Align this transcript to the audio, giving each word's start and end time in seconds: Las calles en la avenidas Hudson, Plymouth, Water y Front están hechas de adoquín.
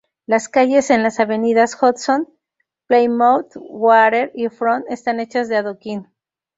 Las 0.25 0.49
calles 0.49 0.89
en 0.89 1.03
la 1.03 1.13
avenidas 1.15 1.77
Hudson, 1.79 2.27
Plymouth, 2.87 3.51
Water 3.69 4.31
y 4.33 4.47
Front 4.49 4.85
están 4.89 5.19
hechas 5.19 5.47
de 5.47 5.57
adoquín. 5.57 6.07